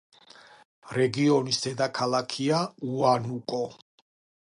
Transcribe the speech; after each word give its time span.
რეგიონის 0.99 1.61
დედაქალაქია 1.67 2.65
უანუკო. 2.93 3.65